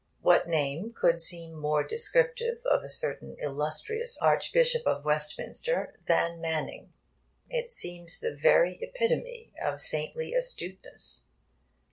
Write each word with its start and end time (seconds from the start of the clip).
What 0.21 0.47
name 0.47 0.93
could 0.99 1.21
seem 1.21 1.53
more 1.53 1.83
descriptive 1.83 2.65
of 2.65 2.81
a 2.81 2.89
certain 2.89 3.35
illustrious 3.39 4.17
Archbishop 4.19 4.81
of 4.87 5.05
Westminster 5.05 5.93
than 6.07 6.41
'Manning'? 6.41 6.91
It 7.51 7.69
seems 7.69 8.19
the 8.19 8.35
very 8.35 8.79
epitome 8.81 9.53
of 9.61 9.79
saintly 9.79 10.33
astuteness. 10.33 11.25